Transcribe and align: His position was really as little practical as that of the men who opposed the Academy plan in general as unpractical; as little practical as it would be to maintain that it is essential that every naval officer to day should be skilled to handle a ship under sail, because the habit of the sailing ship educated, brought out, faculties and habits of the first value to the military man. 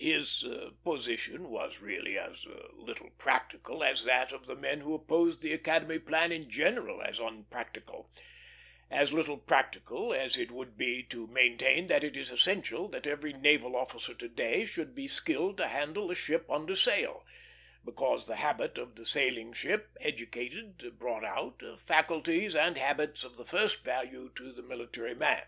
His 0.00 0.42
position 0.84 1.50
was 1.50 1.80
really 1.82 2.16
as 2.18 2.46
little 2.72 3.10
practical 3.18 3.84
as 3.84 4.04
that 4.04 4.32
of 4.32 4.46
the 4.46 4.56
men 4.56 4.80
who 4.80 4.94
opposed 4.94 5.42
the 5.42 5.52
Academy 5.52 5.98
plan 5.98 6.32
in 6.32 6.48
general 6.48 7.02
as 7.02 7.20
unpractical; 7.20 8.10
as 8.90 9.12
little 9.12 9.36
practical 9.36 10.14
as 10.14 10.38
it 10.38 10.50
would 10.50 10.78
be 10.78 11.02
to 11.08 11.26
maintain 11.26 11.88
that 11.88 12.04
it 12.04 12.16
is 12.16 12.30
essential 12.30 12.88
that 12.88 13.06
every 13.06 13.34
naval 13.34 13.76
officer 13.76 14.14
to 14.14 14.28
day 14.30 14.64
should 14.64 14.94
be 14.94 15.06
skilled 15.08 15.58
to 15.58 15.68
handle 15.68 16.10
a 16.10 16.14
ship 16.14 16.48
under 16.48 16.74
sail, 16.74 17.26
because 17.84 18.26
the 18.26 18.36
habit 18.36 18.78
of 18.78 18.96
the 18.96 19.04
sailing 19.04 19.52
ship 19.52 19.90
educated, 20.00 20.98
brought 20.98 21.22
out, 21.22 21.62
faculties 21.78 22.56
and 22.56 22.78
habits 22.78 23.24
of 23.24 23.36
the 23.36 23.44
first 23.44 23.84
value 23.84 24.32
to 24.34 24.52
the 24.52 24.62
military 24.62 25.14
man. 25.14 25.44